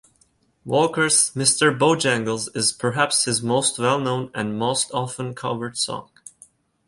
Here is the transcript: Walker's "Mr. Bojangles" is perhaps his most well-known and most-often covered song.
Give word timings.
Walker's 0.65 1.29
"Mr. 1.35 1.77
Bojangles" 1.77 2.49
is 2.55 2.71
perhaps 2.73 3.25
his 3.25 3.43
most 3.43 3.77
well-known 3.77 4.31
and 4.33 4.57
most-often 4.57 5.35
covered 5.35 5.77
song. 5.77 6.09